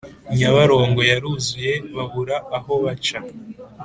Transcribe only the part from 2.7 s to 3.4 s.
baca.